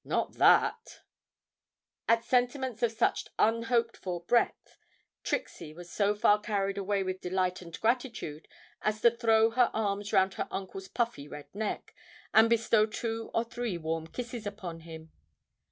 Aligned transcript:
Not 0.03 0.33
that!' 0.33 1.01
At 2.07 2.23
sentiments 2.23 2.81
of 2.81 2.91
such 2.91 3.27
unhoped 3.37 3.95
for 3.95 4.21
breadth, 4.23 4.75
Trixie 5.23 5.75
was 5.75 5.91
so 5.91 6.15
far 6.15 6.41
carried 6.41 6.79
away 6.79 7.03
with 7.03 7.21
delight 7.21 7.61
and 7.61 7.79
gratitude 7.79 8.47
as 8.81 8.99
to 9.01 9.11
throw 9.11 9.51
her 9.51 9.69
arms 9.75 10.11
round 10.11 10.33
her 10.33 10.47
uncle's 10.49 10.87
puffy 10.87 11.27
red 11.27 11.53
neck, 11.53 11.93
and 12.33 12.49
bestow 12.49 12.87
two 12.87 13.29
or 13.35 13.43
three 13.43 13.77
warm 13.77 14.07
kisses 14.07 14.47
upon 14.47 14.79
him. 14.79 15.11